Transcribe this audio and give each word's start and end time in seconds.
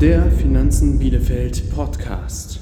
Der 0.00 0.30
Finanzen 0.30 0.98
Bielefeld 0.98 1.74
Podcast. 1.74 2.58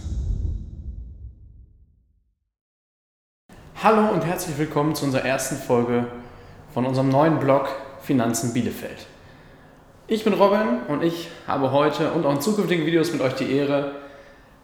Hallo 3.81 4.13
und 4.13 4.27
herzlich 4.27 4.59
willkommen 4.59 4.97
zu 4.97 5.05
unserer 5.05 5.25
ersten 5.25 5.55
Folge 5.55 6.09
von 6.75 6.85
unserem 6.85 7.11
neuen 7.11 7.39
Blog 7.39 7.69
Finanzen 8.03 8.53
Bielefeld. 8.55 9.07
Ich 10.09 10.25
bin 10.25 10.33
Robin 10.33 10.81
und 10.89 11.05
ich 11.05 11.29
habe 11.47 11.71
heute 11.71 12.11
und 12.11 12.27
auch 12.27 12.35
in 12.35 12.41
zukünftigen 12.41 12.85
Videos 12.87 13.13
mit 13.13 13.21
euch 13.21 13.35
die 13.35 13.53
Ehre, 13.53 13.93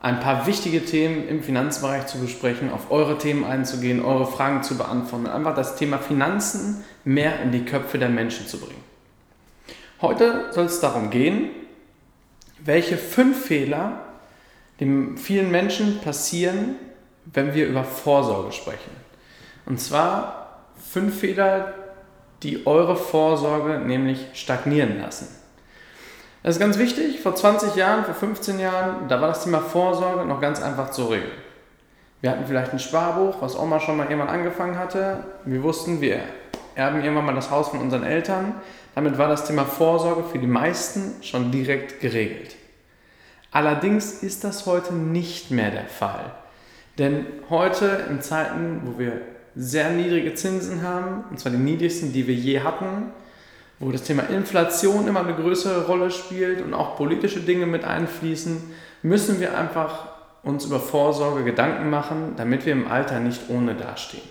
ein 0.00 0.18
paar 0.18 0.48
wichtige 0.48 0.84
Themen 0.84 1.28
im 1.28 1.44
Finanzbereich 1.44 2.08
zu 2.08 2.18
besprechen, 2.18 2.72
auf 2.72 2.90
eure 2.90 3.18
Themen 3.18 3.44
einzugehen, 3.44 4.04
eure 4.04 4.26
Fragen 4.26 4.64
zu 4.64 4.76
beantworten, 4.76 5.28
einfach 5.28 5.54
das 5.54 5.76
Thema 5.76 5.98
Finanzen 5.98 6.82
mehr 7.04 7.40
in 7.40 7.52
die 7.52 7.64
Köpfe 7.64 7.98
der 7.98 8.08
Menschen 8.08 8.48
zu 8.48 8.58
bringen. 8.58 8.82
Heute 10.00 10.46
soll 10.50 10.64
es 10.64 10.80
darum 10.80 11.10
gehen, 11.10 11.50
welche 12.64 12.96
fünf 12.96 13.46
Fehler 13.46 14.00
den 14.80 15.16
vielen 15.16 15.50
Menschen 15.50 16.00
passieren, 16.00 16.76
wenn 17.26 17.54
wir 17.54 17.66
über 17.66 17.84
Vorsorge 17.84 18.52
sprechen. 18.52 18.90
Und 19.66 19.80
zwar 19.80 20.64
fünf 20.76 21.20
Fehler, 21.20 21.74
die 22.42 22.66
eure 22.66 22.96
Vorsorge 22.96 23.78
nämlich 23.78 24.26
stagnieren 24.34 25.00
lassen. 25.00 25.28
Das 26.42 26.56
ist 26.56 26.60
ganz 26.60 26.78
wichtig. 26.78 27.20
Vor 27.20 27.34
20 27.34 27.74
Jahren, 27.74 28.04
vor 28.04 28.14
15 28.14 28.58
Jahren, 28.58 29.08
da 29.08 29.20
war 29.20 29.28
das 29.28 29.44
Thema 29.44 29.60
Vorsorge 29.60 30.26
noch 30.26 30.40
ganz 30.40 30.60
einfach 30.60 30.90
zu 30.90 31.06
regeln. 31.06 31.30
Wir 32.20 32.30
hatten 32.30 32.46
vielleicht 32.46 32.72
ein 32.72 32.78
Sparbuch, 32.78 33.40
was 33.40 33.58
Oma 33.58 33.80
schon 33.80 33.96
mal 33.96 34.08
jemand 34.08 34.30
angefangen 34.30 34.78
hatte. 34.78 35.24
Wir 35.44 35.62
wussten, 35.62 36.00
wir 36.00 36.20
erben 36.74 37.02
irgendwann 37.02 37.26
mal 37.26 37.34
das 37.34 37.50
Haus 37.50 37.68
von 37.68 37.80
unseren 37.80 38.02
Eltern. 38.02 38.54
Damit 38.94 39.18
war 39.18 39.28
das 39.28 39.46
Thema 39.46 39.64
Vorsorge 39.64 40.24
für 40.24 40.38
die 40.38 40.46
meisten 40.46 41.22
schon 41.22 41.50
direkt 41.50 42.00
geregelt. 42.00 42.56
Allerdings 43.50 44.22
ist 44.22 44.44
das 44.44 44.66
heute 44.66 44.94
nicht 44.94 45.50
mehr 45.50 45.70
der 45.70 45.86
Fall. 45.86 46.32
Denn 46.98 47.26
heute 47.50 48.04
in 48.08 48.20
Zeiten, 48.20 48.82
wo 48.84 48.98
wir 48.98 49.20
sehr 49.56 49.90
niedrige 49.90 50.34
Zinsen 50.34 50.82
haben, 50.82 51.24
und 51.30 51.38
zwar 51.38 51.52
die 51.52 51.58
niedrigsten, 51.58 52.12
die 52.12 52.26
wir 52.26 52.34
je 52.34 52.60
hatten, 52.60 53.12
wo 53.78 53.90
das 53.90 54.04
Thema 54.04 54.24
Inflation 54.24 55.08
immer 55.08 55.20
eine 55.20 55.34
größere 55.34 55.86
Rolle 55.86 56.10
spielt 56.10 56.62
und 56.62 56.74
auch 56.74 56.96
politische 56.96 57.40
Dinge 57.40 57.66
mit 57.66 57.84
einfließen, 57.84 58.60
müssen 59.02 59.40
wir 59.40 59.56
einfach 59.58 60.08
uns 60.42 60.66
über 60.66 60.78
Vorsorge 60.78 61.44
Gedanken 61.44 61.90
machen, 61.90 62.34
damit 62.36 62.66
wir 62.66 62.72
im 62.72 62.88
Alter 62.88 63.20
nicht 63.20 63.42
ohne 63.48 63.74
dastehen. 63.74 64.22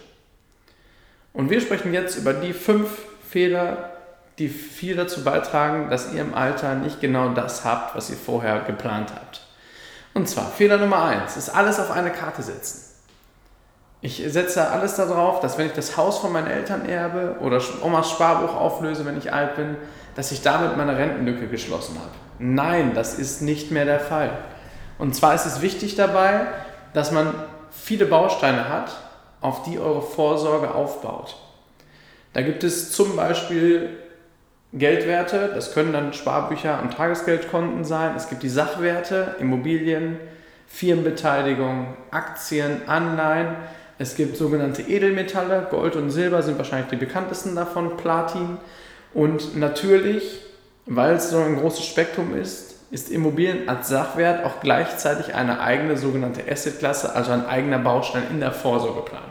Und 1.33 1.49
wir 1.49 1.59
sprechen 1.59 1.93
jetzt 1.93 2.17
über 2.17 2.33
die 2.33 2.53
fünf 2.53 2.89
Fehler, 3.27 3.92
die 4.39 4.49
viel 4.49 4.95
dazu 4.95 5.23
beitragen, 5.23 5.89
dass 5.89 6.13
ihr 6.13 6.21
im 6.21 6.33
Alter 6.33 6.75
nicht 6.75 7.01
genau 7.01 7.29
das 7.29 7.65
habt, 7.65 7.95
was 7.95 8.09
ihr 8.09 8.17
vorher 8.17 8.61
geplant 8.61 9.11
habt. 9.13 9.41
Und 10.13 10.27
zwar 10.27 10.47
Fehler 10.47 10.77
Nummer 10.77 11.03
eins 11.03 11.37
ist 11.37 11.49
alles 11.49 11.79
auf 11.79 11.91
eine 11.91 12.11
Karte 12.11 12.41
setzen. 12.41 12.93
Ich 14.01 14.21
setze 14.27 14.69
alles 14.69 14.95
darauf, 14.95 15.39
dass 15.39 15.57
wenn 15.57 15.67
ich 15.67 15.73
das 15.73 15.95
Haus 15.95 16.17
von 16.17 16.33
meinen 16.33 16.47
Eltern 16.47 16.85
erbe 16.87 17.37
oder 17.39 17.61
Omas 17.81 18.11
Sparbuch 18.11 18.53
auflöse, 18.53 19.05
wenn 19.05 19.17
ich 19.17 19.31
alt 19.31 19.55
bin, 19.55 19.77
dass 20.15 20.31
ich 20.31 20.41
damit 20.41 20.75
meine 20.75 20.97
Rentenlücke 20.97 21.47
geschlossen 21.47 21.95
habe. 21.97 22.11
Nein, 22.37 22.93
das 22.93 23.17
ist 23.17 23.41
nicht 23.41 23.71
mehr 23.71 23.85
der 23.85 24.01
Fall. 24.01 24.31
Und 24.97 25.15
zwar 25.15 25.33
ist 25.33 25.45
es 25.45 25.61
wichtig 25.61 25.95
dabei, 25.95 26.47
dass 26.93 27.11
man 27.11 27.33
viele 27.71 28.05
Bausteine 28.05 28.67
hat, 28.67 28.91
auf 29.41 29.63
die 29.63 29.79
eure 29.79 30.01
Vorsorge 30.01 30.73
aufbaut. 30.73 31.35
Da 32.33 32.41
gibt 32.41 32.63
es 32.63 32.91
zum 32.91 33.15
Beispiel 33.15 33.97
Geldwerte, 34.73 35.51
das 35.53 35.73
können 35.73 35.93
dann 35.93 36.13
Sparbücher 36.13 36.81
und 36.81 36.93
Tagesgeldkonten 36.93 37.85
sein. 37.85 38.13
Es 38.17 38.29
gibt 38.29 38.41
die 38.41 38.49
Sachwerte, 38.49 39.35
Immobilien, 39.39 40.17
Firmenbeteiligung, 40.67 41.93
Aktien, 42.09 42.81
Anleihen. 42.87 43.55
Es 43.99 44.15
gibt 44.15 44.35
sogenannte 44.35 44.81
Edelmetalle, 44.81 45.67
Gold 45.69 45.95
und 45.95 46.09
Silber 46.09 46.41
sind 46.41 46.57
wahrscheinlich 46.57 46.89
die 46.89 46.95
bekanntesten 46.95 47.55
davon, 47.55 47.97
Platin. 47.97 48.57
Und 49.13 49.55
natürlich, 49.55 50.41
weil 50.87 51.15
es 51.15 51.29
so 51.29 51.37
ein 51.37 51.57
großes 51.59 51.85
Spektrum 51.85 52.35
ist, 52.35 52.73
ist 52.89 53.11
Immobilien 53.11 53.69
als 53.69 53.89
Sachwert 53.89 54.43
auch 54.43 54.59
gleichzeitig 54.61 55.35
eine 55.35 55.59
eigene 55.59 55.97
sogenannte 55.97 56.41
Assetklasse, 56.51 57.15
also 57.15 57.31
ein 57.31 57.45
eigener 57.45 57.79
Baustein 57.79 58.23
in 58.31 58.39
der 58.39 58.51
Vorsorgeplanung. 58.51 59.29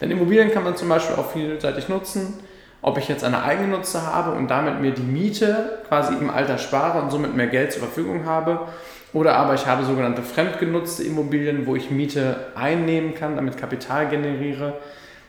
Denn 0.00 0.10
Immobilien 0.10 0.50
kann 0.50 0.64
man 0.64 0.76
zum 0.76 0.88
Beispiel 0.88 1.14
auch 1.16 1.30
vielseitig 1.30 1.88
nutzen. 1.88 2.40
Ob 2.86 2.98
ich 2.98 3.08
jetzt 3.08 3.24
eine 3.24 3.42
eigene 3.42 3.68
Nutze 3.68 4.02
habe 4.02 4.32
und 4.32 4.48
damit 4.48 4.82
mir 4.82 4.90
die 4.90 5.00
Miete 5.00 5.78
quasi 5.88 6.12
im 6.12 6.28
Alter 6.28 6.58
spare 6.58 7.00
und 7.00 7.10
somit 7.10 7.34
mehr 7.34 7.46
Geld 7.46 7.72
zur 7.72 7.80
Verfügung 7.80 8.26
habe 8.26 8.68
oder 9.14 9.36
aber 9.36 9.54
ich 9.54 9.66
habe 9.66 9.84
sogenannte 9.84 10.20
fremdgenutzte 10.20 11.02
Immobilien, 11.02 11.66
wo 11.66 11.76
ich 11.76 11.90
Miete 11.90 12.48
einnehmen 12.54 13.14
kann, 13.14 13.36
damit 13.36 13.56
Kapital 13.56 14.10
generiere. 14.10 14.74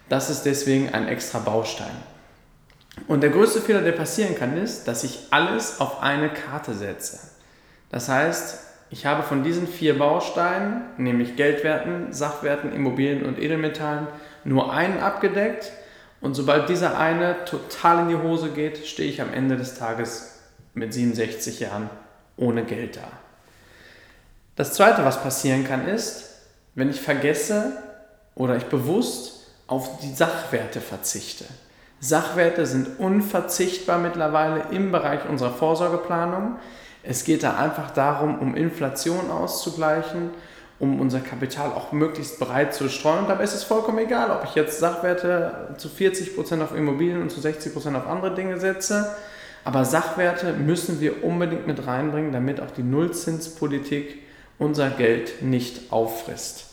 Das 0.10 0.30
ist 0.30 0.44
deswegen 0.44 0.94
ein 0.94 1.08
extra 1.08 1.40
Baustein. 1.40 1.96
Und 3.08 3.22
der 3.22 3.30
größte 3.30 3.62
Fehler, 3.62 3.82
der 3.82 3.94
passieren 3.94 4.36
kann, 4.36 4.58
ist, 4.58 4.88
dass 4.90 5.06
ich 5.06 5.28
alles 5.32 5.80
auf 5.80 6.02
eine 6.02 6.28
Karte 6.28 6.74
setze. 6.74 7.20
Das 7.90 8.10
heißt, 8.10 8.60
ich 8.90 9.06
habe 9.06 9.24
von 9.24 9.44
diesen 9.44 9.66
vier 9.66 9.98
Bausteinen, 9.98 10.82
nämlich 10.98 11.38
Geldwerten, 11.38 12.12
Sachwerten, 12.12 12.74
Immobilien 12.74 13.24
und 13.24 13.40
Edelmetallen, 13.40 14.08
nur 14.44 14.74
einen 14.74 15.00
abgedeckt. 15.00 15.72
Und 16.26 16.34
sobald 16.34 16.70
dieser 16.70 16.98
eine 16.98 17.46
total 17.46 18.00
in 18.00 18.10
die 18.10 18.16
Hose 18.16 18.50
geht, 18.50 18.88
stehe 18.88 19.08
ich 19.08 19.22
am 19.22 19.32
Ende 19.32 19.58
des 19.58 19.78
Tages 19.78 20.40
mit 20.74 20.92
67 20.92 21.60
Jahren 21.60 21.88
ohne 22.36 22.64
Geld 22.64 22.96
da. 22.96 23.08
Das 24.56 24.74
Zweite, 24.74 25.06
was 25.06 25.22
passieren 25.22 25.66
kann, 25.66 25.88
ist, 25.88 26.32
wenn 26.74 26.90
ich 26.90 27.00
vergesse 27.00 27.74
oder 28.34 28.56
ich 28.56 28.66
bewusst 28.66 29.52
auf 29.68 30.00
die 30.00 30.12
Sachwerte 30.12 30.82
verzichte. 30.82 31.46
Sachwerte 32.00 32.66
sind 32.66 33.00
unverzichtbar 33.00 34.00
mittlerweile 34.00 34.64
im 34.72 34.92
Bereich 34.92 35.30
unserer 35.30 35.54
Vorsorgeplanung. 35.54 36.56
Es 37.04 37.24
geht 37.24 37.44
da 37.44 37.56
einfach 37.58 37.92
darum, 37.92 38.40
um 38.40 38.56
Inflation 38.56 39.30
auszugleichen, 39.30 40.32
um 40.80 41.00
unser 41.00 41.22
Kapital 41.22 41.72
auch 41.72 41.92
möglichst 41.92 42.40
breit 42.40 42.74
zu 42.74 42.90
streuen. 42.90 43.20
Und 43.20 43.30
dabei 43.30 43.44
ist 43.44 43.54
es 43.54 43.64
vollkommen 43.64 44.00
egal, 44.00 44.30
ob 44.32 44.44
ich 44.44 44.56
jetzt 44.56 44.80
Sachwerte 44.80 45.76
zu 45.78 45.88
40% 45.88 46.62
auf 46.62 46.76
Immobilien 46.76 47.22
und 47.22 47.32
zu 47.32 47.40
60% 47.40 47.96
auf 47.96 48.08
andere 48.08 48.36
Dinge 48.36 48.60
setze. 48.60 49.16
Aber 49.64 49.86
Sachwerte 49.86 50.54
müssen 50.54 51.00
wir 51.00 51.24
unbedingt 51.24 51.66
mit 51.66 51.88
reinbringen, 51.88 52.32
damit 52.32 52.60
auch 52.60 52.72
die 52.72 52.84
Nullzinspolitik 52.84 54.20
unser 54.60 54.90
Geld 54.90 55.42
nicht 55.42 55.92
auffrisst. 55.92 56.66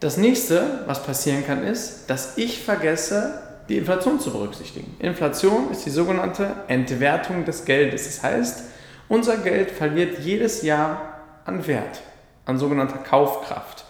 Das 0.00 0.16
nächste, 0.16 0.80
was 0.86 1.02
passieren 1.04 1.46
kann, 1.46 1.64
ist, 1.64 2.10
dass 2.10 2.36
ich 2.36 2.62
vergesse, 2.62 3.40
die 3.68 3.78
Inflation 3.78 4.20
zu 4.20 4.32
berücksichtigen. 4.32 4.96
Inflation 4.98 5.70
ist 5.70 5.86
die 5.86 5.90
sogenannte 5.90 6.54
Entwertung 6.68 7.44
des 7.44 7.64
Geldes. 7.64 8.04
Das 8.04 8.22
heißt, 8.22 8.62
unser 9.08 9.36
Geld 9.38 9.70
verliert 9.70 10.18
jedes 10.18 10.62
Jahr 10.62 11.11
an 11.44 11.66
Wert, 11.66 12.00
an 12.46 12.58
sogenannter 12.58 12.98
Kaufkraft. 12.98 13.84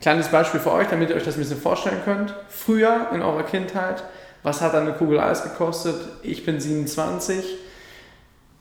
Kleines 0.00 0.28
Beispiel 0.28 0.60
für 0.60 0.72
euch, 0.72 0.88
damit 0.88 1.10
ihr 1.10 1.16
euch 1.16 1.24
das 1.24 1.36
ein 1.36 1.40
bisschen 1.40 1.60
vorstellen 1.60 2.00
könnt. 2.04 2.34
Früher 2.48 3.08
in 3.12 3.22
eurer 3.22 3.42
Kindheit, 3.42 4.04
was 4.42 4.60
hat 4.60 4.74
eine 4.74 4.92
Kugel 4.92 5.18
Eis 5.18 5.42
gekostet? 5.42 5.96
Ich 6.22 6.46
bin 6.46 6.60
27 6.60 7.44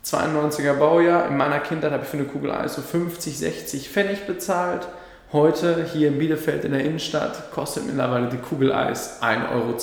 92er 0.04 0.74
Baujahr. 0.74 1.28
In 1.28 1.38
meiner 1.38 1.60
Kindheit 1.60 1.92
habe 1.92 2.04
ich 2.04 2.10
für 2.10 2.18
eine 2.18 2.28
Kugel 2.28 2.52
Eis 2.52 2.76
so 2.76 2.82
50, 2.82 3.38
60 3.38 3.90
Pfennig 3.90 4.26
bezahlt. 4.26 4.88
Heute 5.34 5.84
hier 5.84 6.08
in 6.08 6.18
Bielefeld 6.18 6.64
in 6.64 6.72
der 6.72 6.86
Innenstadt 6.86 7.52
kostet 7.52 7.86
mittlerweile 7.86 8.30
die 8.30 8.38
Kugel 8.38 8.72
Eis 8.72 9.22
1,20 9.22 9.52
Euro. 9.52 9.78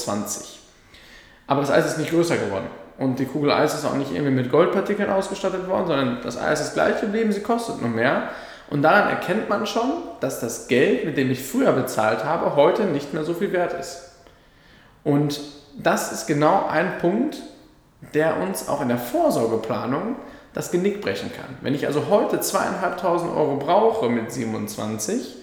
Aber 1.47 1.61
das 1.61 1.71
Eis 1.71 1.87
ist 1.87 1.99
nicht 1.99 2.11
größer 2.11 2.37
geworden. 2.39 2.67
Und 2.99 3.19
die 3.19 3.27
Kugel 3.27 3.51
Eis 3.51 3.75
ist 3.75 3.85
auch 3.85 3.97
nicht 3.97 4.13
irgendwie 4.13 4.33
mit 4.33 4.51
Goldpartikeln 4.51 5.11
ausgestattet 5.11 5.69
worden, 5.69 5.87
sondern 5.87 6.19
das 6.23 6.39
Eis 6.39 6.61
ist 6.61 6.75
gleich 6.75 7.01
geblieben, 7.01 7.33
sie 7.33 7.41
kostet 7.43 7.81
nur 7.81 7.91
mehr. 7.91 8.29
Und 8.71 8.83
daran 8.83 9.11
erkennt 9.11 9.49
man 9.49 9.67
schon, 9.67 9.91
dass 10.21 10.41
das 10.41 10.69
Geld, 10.69 11.05
mit 11.05 11.17
dem 11.17 11.31
ich 11.31 11.45
früher 11.45 11.73
bezahlt 11.73 12.25
habe, 12.25 12.57
heute 12.57 12.85
nicht 12.85 13.13
mehr 13.13 13.25
so 13.25 13.35
viel 13.35 13.53
wert 13.53 13.75
ist. 13.79 14.13
Und 15.03 15.41
das 15.77 16.13
ist 16.13 16.27
genau 16.27 16.67
ein 16.67 16.99
Punkt, 16.99 17.39
der 18.15 18.41
uns 18.41 18.69
auch 18.69 18.81
in 18.81 18.89
der 18.89 18.99
Vorsorgeplanung 18.99 20.17
das 20.53 20.71
Genick 20.71 21.01
brechen 21.01 21.33
kann. 21.33 21.57
Wenn 21.63 21.75
ich 21.75 21.87
also 21.87 22.09
heute 22.09 22.41
zweieinhalbtausend 22.41 23.35
Euro 23.37 23.57
brauche 23.57 24.09
mit 24.09 24.31
27, 24.31 25.37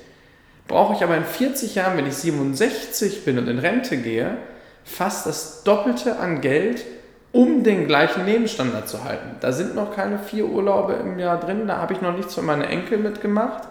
brauche 0.68 0.96
ich 0.96 1.04
aber 1.04 1.18
in 1.18 1.26
40 1.26 1.76
Jahren, 1.76 1.98
wenn 1.98 2.08
ich 2.08 2.16
67 2.16 3.26
bin 3.26 3.38
und 3.38 3.48
in 3.48 3.60
Rente 3.60 3.98
gehe, 3.98 4.38
fast 4.84 5.26
das 5.26 5.64
Doppelte 5.64 6.18
an 6.18 6.42
Geld, 6.42 6.86
um 7.32 7.64
den 7.64 7.88
gleichen 7.88 8.26
Lebensstandard 8.26 8.90
zu 8.90 9.04
halten. 9.04 9.36
Da 9.40 9.52
sind 9.52 9.76
noch 9.76 9.96
keine 9.96 10.20
vier 10.20 10.46
Urlaube 10.46 10.94
im 10.94 11.18
Jahr 11.20 11.40
drin, 11.40 11.68
da 11.68 11.78
habe 11.78 11.94
ich 11.94 12.02
noch 12.02 12.16
nichts 12.16 12.36
für 12.36 12.42
meine 12.42 12.68
Enkel 12.68 12.98
mitgemacht 12.98 13.68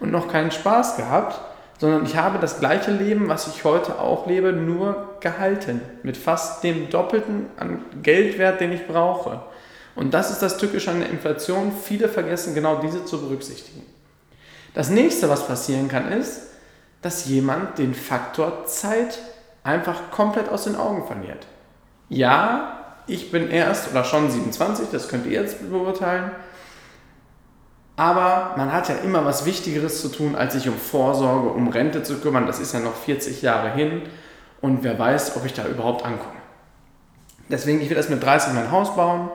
und 0.00 0.10
noch 0.10 0.28
keinen 0.28 0.50
Spaß 0.50 0.96
gehabt 0.96 1.40
sondern 1.78 2.04
ich 2.04 2.16
habe 2.16 2.38
das 2.38 2.60
gleiche 2.60 2.90
Leben, 2.92 3.28
was 3.28 3.48
ich 3.48 3.64
heute 3.64 3.98
auch 3.98 4.26
lebe, 4.26 4.52
nur 4.52 5.16
gehalten. 5.20 5.80
Mit 6.02 6.16
fast 6.16 6.62
dem 6.62 6.88
Doppelten 6.88 7.46
an 7.56 7.84
Geldwert, 8.02 8.60
den 8.60 8.72
ich 8.72 8.86
brauche. 8.86 9.42
Und 9.96 10.14
das 10.14 10.30
ist 10.30 10.40
das 10.40 10.56
Tückische 10.56 10.90
an 10.90 11.00
der 11.00 11.10
Inflation. 11.10 11.72
Viele 11.72 12.08
vergessen 12.08 12.54
genau 12.54 12.76
diese 12.76 13.04
zu 13.04 13.20
berücksichtigen. 13.20 13.84
Das 14.72 14.88
nächste, 14.88 15.28
was 15.28 15.46
passieren 15.46 15.88
kann, 15.88 16.10
ist, 16.10 16.48
dass 17.02 17.26
jemand 17.26 17.78
den 17.78 17.94
Faktor 17.94 18.66
Zeit 18.66 19.18
einfach 19.62 20.10
komplett 20.10 20.48
aus 20.48 20.64
den 20.64 20.76
Augen 20.76 21.06
verliert. 21.06 21.46
Ja, 22.08 22.83
ich 23.06 23.30
bin 23.30 23.50
erst 23.50 23.90
oder 23.90 24.04
schon 24.04 24.30
27, 24.30 24.88
das 24.90 25.08
könnt 25.08 25.26
ihr 25.26 25.32
jetzt 25.32 25.70
beurteilen. 25.70 26.30
Aber 27.96 28.54
man 28.56 28.72
hat 28.72 28.88
ja 28.88 28.96
immer 28.96 29.24
was 29.24 29.44
Wichtigeres 29.44 30.00
zu 30.00 30.08
tun, 30.08 30.34
als 30.34 30.54
sich 30.54 30.68
um 30.68 30.76
Vorsorge, 30.76 31.50
um 31.50 31.68
Rente 31.68 32.02
zu 32.02 32.18
kümmern. 32.18 32.46
Das 32.46 32.58
ist 32.58 32.74
ja 32.74 32.80
noch 32.80 32.94
40 32.94 33.42
Jahre 33.42 33.70
hin 33.70 34.02
und 34.60 34.82
wer 34.82 34.98
weiß, 34.98 35.36
ob 35.36 35.44
ich 35.44 35.52
da 35.52 35.64
überhaupt 35.66 36.04
ankomme. 36.04 36.34
Deswegen, 37.48 37.80
ich 37.80 37.90
will 37.90 37.96
erst 37.96 38.10
mit 38.10 38.22
30 38.22 38.54
mein 38.54 38.70
Haus 38.72 38.96
bauen. 38.96 39.28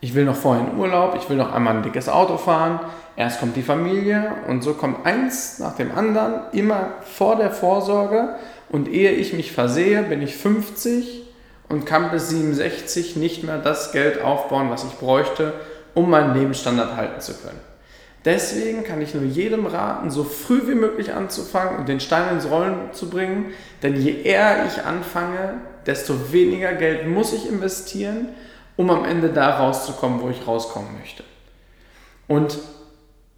Ich 0.00 0.14
will 0.14 0.24
noch 0.24 0.34
vorher 0.34 0.66
in 0.66 0.78
Urlaub. 0.78 1.14
Ich 1.16 1.28
will 1.28 1.36
noch 1.36 1.52
einmal 1.52 1.76
ein 1.76 1.82
dickes 1.82 2.08
Auto 2.08 2.38
fahren. 2.38 2.80
Erst 3.16 3.38
kommt 3.38 3.54
die 3.54 3.62
Familie 3.62 4.32
und 4.48 4.62
so 4.62 4.72
kommt 4.72 5.04
eins 5.04 5.58
nach 5.58 5.76
dem 5.76 5.92
anderen 5.96 6.50
immer 6.52 6.94
vor 7.02 7.36
der 7.36 7.50
Vorsorge. 7.50 8.36
Und 8.70 8.88
ehe 8.88 9.12
ich 9.12 9.34
mich 9.34 9.52
versehe, 9.52 10.02
bin 10.02 10.22
ich 10.22 10.36
50 10.36 11.29
und 11.70 11.86
kann 11.86 12.10
bis 12.10 12.28
67 12.28 13.16
nicht 13.16 13.44
mehr 13.44 13.58
das 13.58 13.92
Geld 13.92 14.20
aufbauen, 14.20 14.68
was 14.70 14.84
ich 14.84 14.98
bräuchte, 14.98 15.54
um 15.94 16.10
meinen 16.10 16.34
Lebensstandard 16.34 16.96
halten 16.96 17.20
zu 17.20 17.32
können. 17.34 17.60
Deswegen 18.24 18.84
kann 18.84 19.00
ich 19.00 19.14
nur 19.14 19.24
jedem 19.24 19.64
raten, 19.64 20.10
so 20.10 20.24
früh 20.24 20.66
wie 20.66 20.74
möglich 20.74 21.14
anzufangen 21.14 21.78
und 21.78 21.88
den 21.88 22.00
Stein 22.00 22.34
ins 22.34 22.50
Rollen 22.50 22.92
zu 22.92 23.08
bringen. 23.08 23.52
Denn 23.82 23.96
je 23.96 24.20
eher 24.22 24.66
ich 24.66 24.84
anfange, 24.84 25.60
desto 25.86 26.32
weniger 26.32 26.72
Geld 26.74 27.06
muss 27.06 27.32
ich 27.32 27.48
investieren, 27.48 28.28
um 28.76 28.90
am 28.90 29.04
Ende 29.04 29.30
da 29.30 29.58
rauszukommen, 29.58 30.20
wo 30.20 30.28
ich 30.28 30.46
rauskommen 30.46 30.98
möchte. 30.98 31.24
Und 32.28 32.58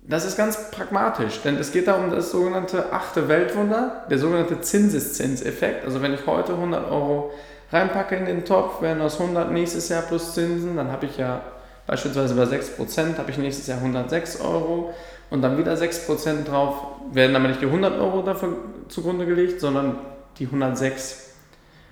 das 0.02 0.25
ist 0.25 0.37
ganz 0.37 0.70
pragmatisch, 0.70 1.40
denn 1.43 1.56
es 1.56 1.70
geht 1.70 1.87
da 1.87 1.94
um 1.94 2.10
das 2.10 2.32
sogenannte 2.32 2.93
achte 2.93 3.28
Weltwunder, 3.28 4.04
der 4.10 4.19
sogenannte 4.19 4.60
Zinseszinseffekt. 4.60 5.84
Also 5.84 6.02
wenn 6.02 6.12
ich 6.12 6.26
heute 6.26 6.54
100 6.54 6.90
Euro 6.90 7.31
reinpacke 7.70 8.16
in 8.16 8.26
den 8.26 8.44
Topf, 8.44 8.82
werden 8.82 9.00
aus 9.00 9.20
100 9.20 9.52
nächstes 9.52 9.88
Jahr 9.88 10.02
plus 10.02 10.34
Zinsen, 10.34 10.76
dann 10.76 10.90
habe 10.90 11.06
ich 11.06 11.19
ja 11.19 11.43
beispielsweise 11.87 12.34
bei 12.34 12.44
6% 12.44 13.16
habe 13.16 13.31
ich 13.31 13.38
nächstes 13.38 13.69
Jahr 13.69 13.78
106 13.78 14.40
Euro 14.40 14.93
und 15.31 15.40
dann 15.40 15.56
wieder 15.56 15.75
6% 15.75 16.44
drauf, 16.44 16.75
werden 17.12 17.37
aber 17.37 17.48
nicht 17.48 17.62
die 17.62 17.66
100 17.66 17.98
Euro 18.00 18.22
dafür 18.22 18.56
zugrunde 18.88 19.25
gelegt, 19.25 19.60
sondern 19.60 19.98
die 20.38 20.46
106. 20.46 21.31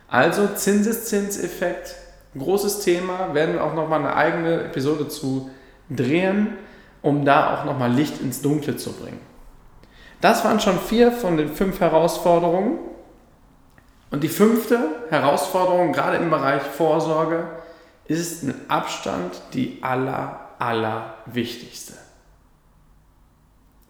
Also 0.09 0.49
Zinseszinseffekt, 0.49 1.95
großes 2.37 2.81
Thema, 2.81 3.35
werden 3.35 3.55
wir 3.55 3.65
auch 3.65 3.75
nochmal 3.75 4.01
eine 4.01 4.17
eigene 4.17 4.65
Episode 4.65 5.09
zu 5.09 5.49
drehen, 5.89 6.59
um 7.03 7.25
da 7.25 7.55
auch 7.55 7.65
nochmal 7.65 7.93
Licht 7.93 8.21
ins 8.21 8.43
Dunkle 8.43 8.77
zu 8.77 8.93
bringen. 8.93 9.21
Das 10.21 10.45
waren 10.45 10.61
schon 10.61 10.79
vier 10.79 11.13
von 11.13 11.37
den 11.37 11.49
fünf 11.49 11.81
Herausforderungen. 11.81 12.79
Und 14.11 14.23
die 14.23 14.29
fünfte 14.29 14.79
Herausforderung, 15.09 15.93
gerade 15.93 16.17
im 16.17 16.31
Bereich 16.31 16.63
Vorsorge, 16.63 17.49
ist 18.07 18.43
mit 18.43 18.57
Abstand 18.69 19.41
die 19.55 19.79
aller, 19.83 20.41
aller 20.59 21.15
wichtigste. 21.27 21.95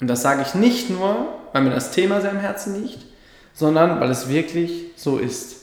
Und 0.01 0.09
das 0.09 0.23
sage 0.23 0.43
ich 0.43 0.55
nicht 0.55 0.91
nur, 0.91 1.29
weil 1.53 1.62
mir 1.62 1.71
das 1.71 1.91
Thema 1.93 2.21
sehr 2.21 2.31
am 2.31 2.39
Herzen 2.39 2.83
liegt, 2.83 3.07
sondern 3.53 4.01
weil 4.01 4.11
es 4.11 4.29
wirklich 4.29 4.93
so 4.97 5.19
ist. 5.19 5.57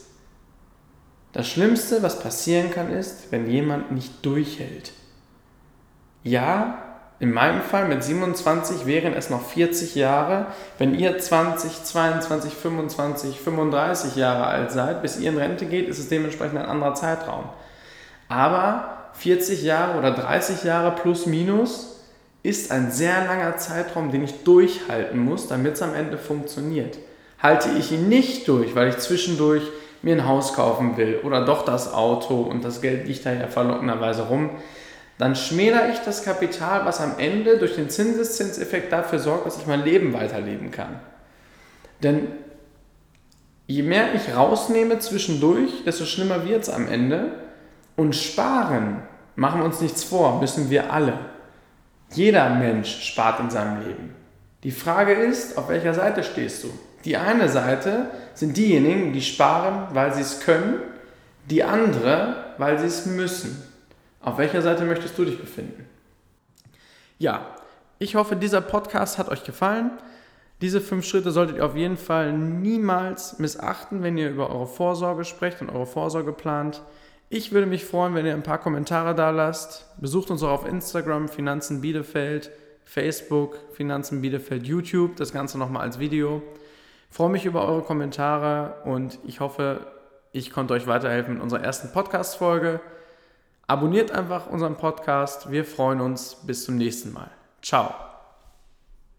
Das 1.33 1.47
Schlimmste, 1.47 2.01
was 2.03 2.19
passieren 2.19 2.71
kann, 2.71 2.91
ist, 2.91 3.31
wenn 3.31 3.49
jemand 3.49 3.91
nicht 3.91 4.25
durchhält. 4.25 4.91
Ja, 6.23 6.86
in 7.19 7.33
meinem 7.33 7.61
Fall 7.61 7.87
mit 7.87 8.03
27 8.03 8.85
wären 8.85 9.13
es 9.13 9.31
noch 9.31 9.41
40 9.41 9.95
Jahre. 9.95 10.47
Wenn 10.77 10.93
ihr 10.93 11.17
20, 11.17 11.83
22, 11.83 12.53
25, 12.53 13.39
35 13.39 14.15
Jahre 14.15 14.45
alt 14.45 14.71
seid, 14.71 15.01
bis 15.01 15.19
ihr 15.19 15.31
in 15.31 15.37
Rente 15.37 15.65
geht, 15.65 15.89
ist 15.89 15.97
es 15.97 16.09
dementsprechend 16.09 16.59
ein 16.59 16.67
anderer 16.67 16.93
Zeitraum. 16.93 17.45
Aber 18.29 19.09
40 19.13 19.63
Jahre 19.63 19.97
oder 19.97 20.11
30 20.11 20.63
Jahre 20.63 20.91
plus 20.91 21.25
minus 21.25 22.03
ist 22.43 22.71
ein 22.71 22.91
sehr 22.91 23.25
langer 23.25 23.57
Zeitraum, 23.57 24.11
den 24.11 24.23
ich 24.23 24.43
durchhalten 24.43 25.19
muss, 25.19 25.47
damit 25.47 25.73
es 25.73 25.81
am 25.81 25.95
Ende 25.95 26.19
funktioniert. 26.19 26.99
Halte 27.41 27.69
ich 27.79 27.91
ihn 27.91 28.09
nicht 28.09 28.47
durch, 28.47 28.75
weil 28.75 28.89
ich 28.89 28.97
zwischendurch 28.99 29.63
mir 30.03 30.15
ein 30.15 30.27
Haus 30.27 30.53
kaufen 30.53 30.97
will 30.97 31.19
oder 31.23 31.43
doch 31.43 31.65
das 31.65 31.91
Auto 31.91 32.41
und 32.41 32.63
das 32.63 32.81
Geld 32.81 33.07
liegt 33.07 33.25
da 33.25 33.33
ja 33.33 33.47
verlockenderweise 33.47 34.27
rum, 34.27 34.51
dann 35.17 35.35
schmälere 35.35 35.91
ich 35.91 35.99
das 35.99 36.23
Kapital, 36.23 36.85
was 36.85 37.01
am 37.01 37.17
Ende 37.17 37.57
durch 37.57 37.75
den 37.75 37.89
Zinseszinseffekt 37.89 38.91
dafür 38.91 39.19
sorgt, 39.19 39.47
dass 39.47 39.57
ich 39.57 39.65
mein 39.65 39.83
Leben 39.83 40.13
weiterleben 40.13 40.69
kann. 40.69 40.99
Denn 42.03 42.27
je 43.65 43.81
mehr 43.81 44.13
ich 44.13 44.35
rausnehme 44.35 44.99
zwischendurch, 44.99 45.83
desto 45.85 46.05
schlimmer 46.05 46.45
wird 46.45 46.63
es 46.63 46.69
am 46.69 46.87
Ende. 46.87 47.31
Und 47.95 48.15
sparen, 48.15 49.01
machen 49.35 49.61
wir 49.61 49.65
uns 49.65 49.81
nichts 49.81 50.03
vor, 50.03 50.39
müssen 50.39 50.69
wir 50.69 50.93
alle. 50.93 51.13
Jeder 52.11 52.49
Mensch 52.51 53.01
spart 53.01 53.39
in 53.39 53.49
seinem 53.49 53.81
Leben. 53.83 54.15
Die 54.63 54.71
Frage 54.71 55.13
ist, 55.13 55.57
auf 55.57 55.69
welcher 55.69 55.95
Seite 55.95 56.23
stehst 56.23 56.63
du? 56.63 56.69
Die 57.05 57.17
eine 57.17 57.49
Seite 57.49 58.11
sind 58.35 58.55
diejenigen, 58.55 59.13
die 59.13 59.21
sparen, 59.21 59.87
weil 59.93 60.13
sie 60.13 60.21
es 60.21 60.41
können, 60.41 60.75
die 61.49 61.63
andere, 61.63 62.53
weil 62.57 62.77
sie 62.77 62.85
es 62.85 63.05
müssen. 63.05 63.66
Auf 64.27 64.37
welcher 64.39 64.61
Seite 64.61 64.83
möchtest 64.83 65.17
du 65.17 65.23
dich 65.23 65.39
befinden? 65.39 65.85
Ja, 67.17 67.55
ich 67.97 68.15
hoffe, 68.15 68.35
dieser 68.35 68.59
Podcast 68.59 69.17
hat 69.17 69.29
euch 69.29 69.45
gefallen. 69.45 69.91
Diese 70.59 70.81
fünf 70.81 71.05
Schritte 71.05 71.31
solltet 71.31 71.55
ihr 71.55 71.65
auf 71.65 71.77
jeden 71.77 71.95
Fall 71.95 72.33
niemals 72.33 73.39
missachten, 73.39 74.03
wenn 74.03 74.17
ihr 74.17 74.29
über 74.29 74.49
eure 74.49 74.67
Vorsorge 74.67 75.23
sprecht 75.23 75.61
und 75.61 75.69
eure 75.69 75.85
Vorsorge 75.85 76.33
plant. 76.33 76.81
Ich 77.29 77.53
würde 77.53 77.67
mich 77.67 77.85
freuen, 77.85 78.15
wenn 78.15 78.25
ihr 78.25 78.33
ein 78.33 78.43
paar 78.43 78.57
Kommentare 78.57 79.15
da 79.15 79.29
lasst. 79.29 79.85
Besucht 80.01 80.29
uns 80.29 80.43
auch 80.43 80.51
auf 80.51 80.67
Instagram, 80.67 81.29
Finanzen 81.29 81.79
Bielefeld, 81.79 82.51
Facebook, 82.83 83.57
Finanzen 83.71 84.19
Bielefeld, 84.19 84.67
YouTube, 84.67 85.15
das 85.15 85.31
Ganze 85.31 85.57
nochmal 85.57 85.83
als 85.83 85.99
Video. 85.99 86.41
Ich 87.09 87.15
freue 87.15 87.29
mich 87.29 87.45
über 87.45 87.65
eure 87.65 87.81
Kommentare 87.81 88.81
und 88.83 89.19
ich 89.25 89.39
hoffe, 89.39 89.87
ich 90.33 90.51
konnte 90.51 90.73
euch 90.73 90.85
weiterhelfen 90.85 91.37
in 91.37 91.41
unserer 91.41 91.63
ersten 91.63 91.93
Podcast-Folge. 91.93 92.81
Abonniert 93.69 94.11
einfach 94.11 94.47
unseren 94.47 94.77
Podcast. 94.77 95.51
Wir 95.51 95.65
freuen 95.65 95.99
uns. 95.99 96.37
Bis 96.43 96.63
zum 96.63 96.77
nächsten 96.77 97.11
Mal. 97.11 97.29
Ciao. 97.61 97.93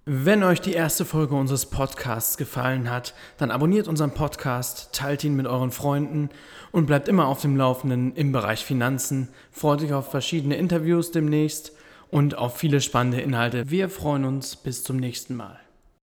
Wenn 0.06 0.42
euch 0.42 0.62
die 0.62 0.72
erste 0.72 1.04
Folge 1.04 1.34
unseres 1.34 1.66
Podcasts 1.66 2.38
gefallen 2.38 2.90
hat, 2.90 3.12
dann 3.36 3.50
abonniert 3.50 3.88
unseren 3.88 4.12
Podcast, 4.12 4.94
teilt 4.94 5.22
ihn 5.22 5.36
mit 5.36 5.46
euren 5.46 5.70
Freunden 5.70 6.30
und 6.72 6.86
bleibt 6.86 7.08
immer 7.08 7.26
auf 7.26 7.42
dem 7.42 7.58
Laufenden 7.58 8.16
im 8.16 8.32
Bereich 8.32 8.64
Finanzen. 8.64 9.28
Freut 9.50 9.82
euch 9.82 9.92
auf 9.92 10.10
verschiedene 10.10 10.56
Interviews 10.56 11.10
demnächst 11.10 11.72
und 12.10 12.38
auf 12.38 12.56
viele 12.56 12.80
spannende 12.80 13.20
Inhalte. 13.20 13.68
Wir 13.68 13.90
freuen 13.90 14.24
uns. 14.24 14.56
Bis 14.56 14.82
zum 14.82 14.96
nächsten 14.96 15.36
Mal. 15.36 15.60